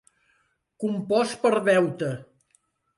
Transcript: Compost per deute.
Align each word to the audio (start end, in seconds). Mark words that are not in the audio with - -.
Compost 0.85 1.37
per 1.47 1.55
deute. 1.71 2.13